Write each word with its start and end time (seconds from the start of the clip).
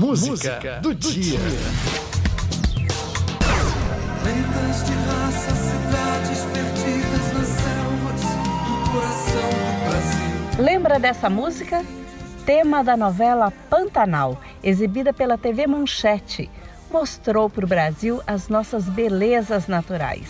música, 0.00 0.30
música 0.30 0.80
do, 0.80 0.94
do, 0.94 0.94
dia. 0.94 1.38
dia. 1.38 1.40
Lendas 4.24 4.86
de 4.86 4.92
raça, 4.92 5.50
cidades 5.54 6.44
perdidas 6.54 7.32
nas 7.34 7.48
selvas 7.48 8.20
do 8.64 8.90
coração 8.90 9.50
do 9.50 9.90
Brasil. 9.90 10.64
Lembra 10.64 10.98
dessa 10.98 11.28
música? 11.28 11.84
Tema 12.46 12.82
da 12.82 12.96
novela 12.96 13.52
Pantanal, 13.68 14.40
exibida 14.62 15.12
pela 15.12 15.36
TV 15.36 15.66
Manchete, 15.66 16.50
mostrou 16.90 17.50
para 17.50 17.66
o 17.66 17.68
Brasil 17.68 18.22
as 18.26 18.48
nossas 18.48 18.88
belezas 18.88 19.68
naturais. 19.68 20.28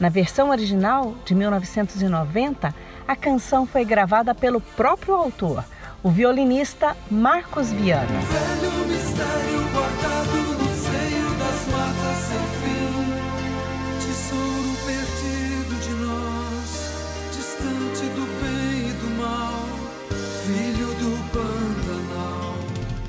Na 0.00 0.08
versão 0.08 0.48
original, 0.48 1.14
de 1.26 1.34
1990, 1.34 2.74
a 3.06 3.14
canção 3.14 3.66
foi 3.66 3.84
gravada 3.84 4.34
pelo 4.34 4.60
próprio 4.60 5.14
autor, 5.14 5.62
o 6.02 6.10
violinista 6.10 6.96
Marcos 7.10 7.70
Viana. 7.70 8.51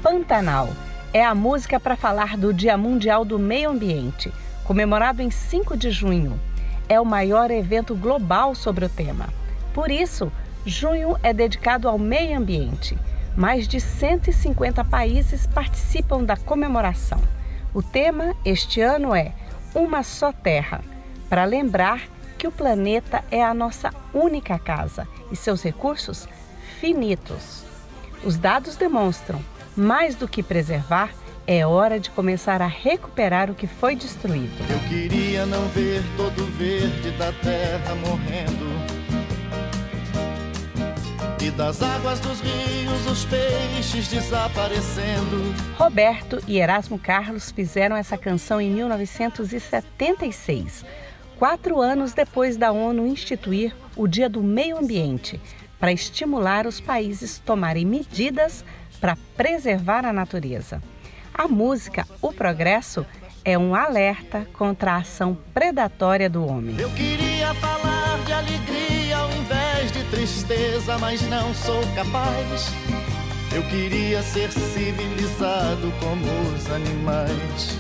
Pantanal 0.04 0.68
é 1.14 1.24
a 1.24 1.34
música 1.34 1.80
para 1.80 1.96
falar 1.96 2.36
do 2.36 2.54
Dia 2.54 2.78
Mundial 2.78 3.24
do 3.24 3.40
Meio 3.40 3.70
Ambiente, 3.70 4.34
comemorado 4.66 5.22
em 5.22 5.32
5 5.32 5.78
de 5.78 5.92
junho. 5.92 6.38
É 6.90 7.00
o 7.00 7.06
maior 7.06 7.50
evento 7.50 7.96
global 7.96 8.54
sobre 8.54 8.84
o 8.84 8.90
tema. 8.90 9.30
Por 9.74 9.90
isso, 9.90 10.30
junho 10.66 11.18
é 11.24 11.32
dedicado 11.32 11.88
ao 11.88 11.98
meio 11.98 12.38
ambiente. 12.38 12.98
Mais 13.38 13.66
de 13.66 13.80
150 13.80 14.84
países 14.84 15.48
participam 15.48 16.22
da 16.22 16.36
comemoração. 16.36 17.22
O 17.74 17.82
tema 17.82 18.36
este 18.44 18.82
ano 18.82 19.16
é 19.16 19.32
Uma 19.74 20.04
Só 20.04 20.34
Terra, 20.34 20.82
para 21.30 21.46
lembrar 21.46 22.02
que 22.38 22.46
o 22.46 22.52
planeta 22.52 23.24
é 23.32 23.42
a 23.42 23.54
nossa 23.54 23.90
única 24.14 24.60
casa 24.60 25.08
e 25.32 25.36
seus 25.38 25.64
recursos 25.64 26.28
finitos. 26.82 27.64
Os 28.26 28.38
dados 28.38 28.76
demonstram, 28.76 29.42
mais 29.76 30.16
do 30.16 30.28
que 30.28 30.44
preservar, 30.44 31.12
é 31.46 31.66
hora 31.66 32.00
de 32.00 32.10
começar 32.10 32.62
a 32.62 32.68
recuperar 32.68 33.52
o 33.52 33.56
que 33.56 33.68
foi 33.68 33.96
destruído. 33.96 34.54
Eu 34.70 34.80
queria 34.88 35.46
não 35.46 35.68
ver 35.70 36.02
todo 36.16 36.44
o 36.44 36.52
verde 36.52 37.12
da 37.12 37.32
terra 37.34 37.96
morrendo 37.96 39.04
e 41.44 41.52
das 41.52 41.82
águas 41.82 42.22
dos 42.22 42.40
rios 42.40 43.06
os 43.06 43.26
peixes 43.26 44.08
desaparecendo. 44.08 45.54
Roberto 45.76 46.42
e 46.48 46.58
Erasmo 46.58 46.98
Carlos 46.98 47.52
fizeram 47.52 47.98
essa 47.98 48.18
canção 48.18 48.62
em 48.62 48.72
1976, 48.72 50.86
quatro 51.38 51.82
anos 51.82 52.14
depois 52.14 52.56
da 52.56 52.72
ONU 52.72 53.06
instituir 53.06 53.76
o 53.94 54.08
Dia 54.08 54.30
do 54.30 54.42
Meio 54.42 54.78
Ambiente, 54.78 55.38
para 55.78 55.92
estimular 55.92 56.66
os 56.66 56.80
países 56.80 57.40
tomarem 57.40 57.86
medidas 57.86 58.64
para 59.04 59.18
preservar 59.36 60.06
a 60.06 60.14
natureza. 60.14 60.82
A 61.34 61.46
música 61.46 62.08
O 62.22 62.32
Progresso 62.32 63.06
é 63.44 63.58
um 63.58 63.76
alerta 63.76 64.48
contra 64.54 64.94
a 64.94 64.98
ação 65.00 65.38
predatória 65.54 66.30
do 66.30 66.48
homem. 66.48 66.80
Eu 66.80 66.90
queria 66.92 67.54
falar 67.56 68.24
de 68.24 68.32
alegria 68.32 69.18
ao 69.18 69.30
invés 69.30 69.92
de 69.92 70.06
tristeza, 70.06 70.98
mas 71.00 71.22
não 71.24 71.54
sou 71.54 71.82
capaz. 71.94 72.72
Eu 73.54 73.62
queria 73.64 74.24
ser 74.24 74.50
civilizado 74.50 75.92
como 76.00 76.56
os 76.56 76.72
animais. 76.72 77.78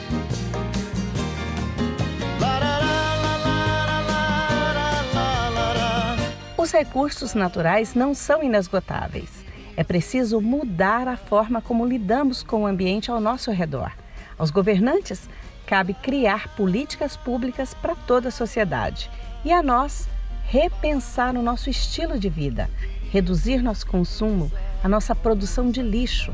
Os 6.57 6.71
recursos 6.73 7.33
naturais 7.33 7.95
não 7.95 8.13
são 8.13 8.43
inesgotáveis. 8.43 9.42
É 9.75 9.83
preciso 9.83 10.39
mudar 10.39 11.07
a 11.07 11.17
forma 11.17 11.61
como 11.61 11.85
lidamos 11.85 12.43
com 12.43 12.63
o 12.63 12.67
ambiente 12.67 13.09
ao 13.09 13.19
nosso 13.19 13.51
redor. 13.51 13.91
Aos 14.37 14.51
governantes, 14.51 15.27
cabe 15.65 15.93
criar 15.93 16.55
políticas 16.55 17.17
públicas 17.17 17.73
para 17.73 17.95
toda 17.95 18.29
a 18.29 18.31
sociedade 18.31 19.09
e 19.43 19.51
a 19.51 19.63
nós 19.63 20.07
repensar 20.45 21.35
o 21.35 21.41
nosso 21.41 21.69
estilo 21.69 22.19
de 22.19 22.29
vida, 22.29 22.69
reduzir 23.11 23.61
nosso 23.61 23.87
consumo, 23.87 24.51
a 24.83 24.89
nossa 24.89 25.15
produção 25.15 25.71
de 25.71 25.81
lixo. 25.81 26.33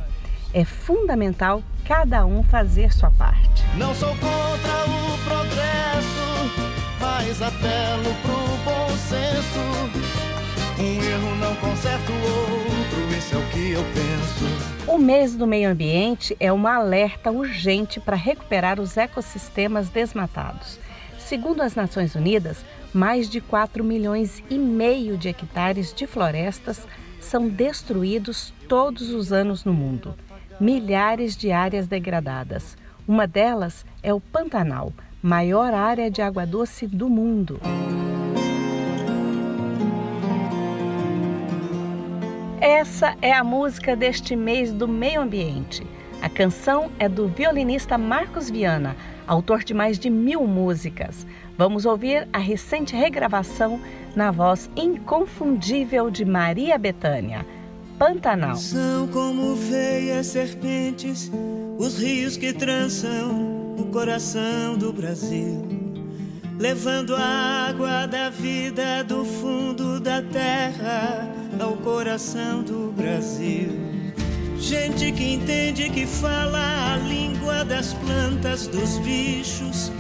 É 0.54 0.66
fundamental 0.66 1.64
cada 1.86 2.26
um 2.26 2.44
fazer 2.44 2.92
sua 2.92 3.12
parte. 3.12 3.64
Não 3.78 3.94
sou 3.94 4.10
contra 4.10 4.86
o 4.86 5.18
progresso, 5.24 6.20
mas 7.00 7.42
apelo 7.42 8.16
pro 8.22 8.50
bom 8.66 8.90
senso. 8.98 9.60
Um 10.80 11.04
erro 11.04 11.36
não 11.36 11.56
conserta 11.56 12.12
o 12.12 12.16
outro, 12.16 12.79
O 14.90 14.98
mês 14.98 15.36
do 15.36 15.46
meio 15.46 15.70
ambiente 15.70 16.36
é 16.40 16.52
uma 16.52 16.74
alerta 16.74 17.30
urgente 17.30 18.00
para 18.00 18.16
recuperar 18.16 18.80
os 18.80 18.98
ecossistemas 18.98 19.88
desmatados. 19.88 20.80
Segundo 21.20 21.62
as 21.62 21.76
Nações 21.76 22.16
Unidas, 22.16 22.66
mais 22.92 23.30
de 23.30 23.40
4 23.40 23.84
milhões 23.84 24.44
e 24.50 24.58
meio 24.58 25.16
de 25.16 25.30
hectares 25.30 25.94
de 25.94 26.08
florestas 26.08 26.88
são 27.20 27.48
destruídos 27.48 28.52
todos 28.68 29.12
os 29.12 29.32
anos 29.32 29.64
no 29.64 29.76
mundo. 29.76 30.16
Milhares 30.60 31.38
de 31.38 31.52
áreas 31.52 31.86
degradadas. 31.86 32.76
Uma 33.08 33.28
delas 33.28 33.86
é 34.02 34.12
o 34.12 34.20
Pantanal, 34.20 34.92
maior 35.22 35.72
área 35.72 36.10
de 36.10 36.24
água 36.24 36.48
doce 36.48 36.88
do 36.88 37.08
mundo. 37.08 37.62
Essa 42.80 43.14
é 43.22 43.34
a 43.34 43.44
música 43.44 43.94
deste 43.94 44.38
mês 44.38 44.72
do 44.72 44.88
meio 44.88 45.20
ambiente. 45.20 45.86
A 46.22 46.30
canção 46.30 46.90
é 46.98 47.10
do 47.10 47.28
violinista 47.28 47.98
Marcos 47.98 48.50
Viana, 48.50 48.96
autor 49.28 49.66
de 49.66 49.74
mais 49.74 50.00
de 50.00 50.10
mil 50.10 50.48
músicas. 50.48 51.28
Vamos 51.58 51.86
ouvir 51.86 52.26
a 52.32 52.38
recente 52.38 52.96
regravação 52.96 53.82
na 54.16 54.32
voz 54.32 54.70
inconfundível 54.78 56.10
de 56.10 56.24
Maria 56.24 56.78
Bethânia, 56.78 57.46
Pantanal. 57.98 58.56
São 58.56 59.10
como 59.10 59.56
veias 59.56 60.28
serpentes 60.28 61.30
os 61.78 62.00
rios 62.00 62.38
que 62.38 62.54
trançam 62.54 63.76
o 63.78 63.90
coração 63.92 64.78
do 64.78 64.94
Brasil, 64.94 65.68
levando 66.58 67.14
a 67.14 67.68
água 67.68 68.06
da 68.06 68.30
vida 68.30 69.04
do 69.04 69.26
fundo 69.26 70.00
da 70.00 70.22
terra 70.22 71.09
coração 72.10 72.64
do 72.64 72.92
Brasil. 72.92 73.70
Gente 74.58 75.12
que 75.12 75.36
entende 75.36 75.92
que 75.92 76.08
fala 76.08 76.94
a 76.94 76.98
língua 76.98 77.64
das 77.64 77.94
plantas, 77.94 78.66
dos 78.66 78.98
bichos. 78.98 79.92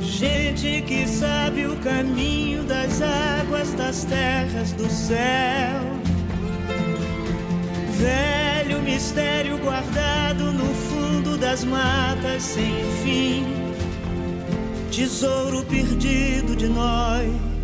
Gente 0.00 0.80
que 0.86 1.06
sabe 1.06 1.66
o 1.66 1.76
caminho 1.80 2.62
das 2.62 3.02
águas, 3.02 3.74
das 3.74 4.04
terras, 4.04 4.72
do 4.72 4.88
céu. 4.88 5.82
Velho 7.98 8.80
mistério 8.80 9.58
guardado 9.58 10.52
no 10.52 10.74
fundo 10.74 11.36
das 11.36 11.64
matas 11.64 12.42
sem 12.42 12.72
fim. 13.04 13.44
Tesouro 14.90 15.66
perdido 15.66 16.56
de 16.56 16.66
nós 16.66 17.59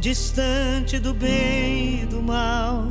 distante 0.00 0.98
do 0.98 1.14
bem 1.14 2.02
e 2.02 2.06
do 2.06 2.22
mal, 2.22 2.88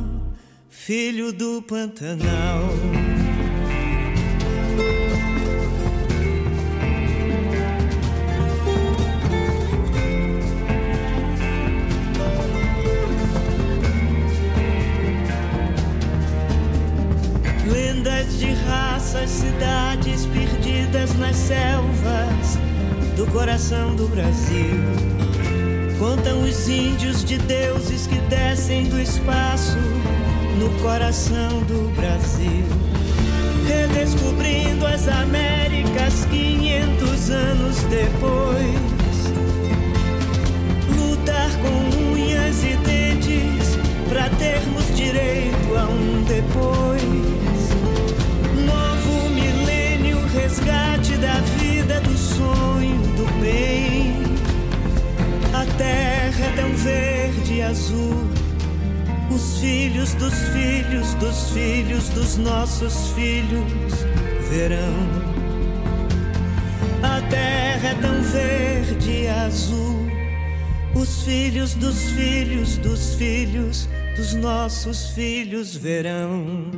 filho 0.68 1.32
do 1.32 1.62
Pantanal. 1.62 2.70
Lendas 17.66 18.38
de 18.38 18.52
raças, 18.52 19.30
cidades 19.30 20.26
perdidas 20.26 21.16
nas 21.18 21.36
selvas 21.36 22.58
do 23.16 23.26
coração 23.32 23.96
do 23.96 24.06
Brasil 24.08 25.25
Contam 25.98 26.42
os 26.42 26.68
índios 26.68 27.24
de 27.24 27.38
deuses 27.38 28.06
que 28.06 28.18
descem 28.28 28.84
do 28.84 29.00
espaço 29.00 29.78
no 30.58 30.68
coração 30.82 31.60
do 31.62 31.90
Brasil. 31.96 32.66
Redescobrindo 33.66 34.86
as 34.86 35.08
Américas 35.08 36.26
500 36.26 37.30
anos 37.30 37.76
depois. 37.84 38.96
Lutar 40.98 41.50
com 41.62 42.12
unhas 42.12 42.62
e 42.62 42.76
dentes 42.76 43.78
para 44.10 44.28
termos 44.36 44.94
direito 44.94 45.78
a 45.78 45.84
um 45.84 46.22
depois. 46.24 46.95
Azul. 57.66 58.14
Os 59.30 59.58
filhos 59.58 60.14
dos 60.14 60.34
filhos 60.34 61.14
dos 61.14 61.50
filhos 61.50 62.08
dos 62.10 62.36
nossos 62.36 63.10
filhos 63.10 63.92
verão. 64.48 65.36
A 67.02 67.20
terra 67.28 67.88
é 67.88 67.94
tão 68.00 68.22
verde 68.22 69.10
e 69.10 69.28
azul. 69.28 70.06
Os 70.94 71.22
filhos 71.24 71.74
dos 71.74 72.10
filhos 72.12 72.78
dos 72.78 73.14
filhos 73.16 73.88
dos 74.16 74.34
nossos 74.34 75.10
filhos 75.10 75.76
verão. 75.76 76.70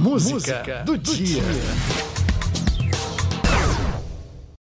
Música 0.00 0.82
do 0.86 0.96
dia. 0.96 1.42